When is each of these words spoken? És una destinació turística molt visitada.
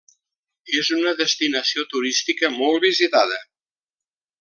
És 0.79 0.89
una 1.01 1.13
destinació 1.21 1.85
turística 1.93 2.53
molt 2.59 2.87
visitada. 2.91 3.43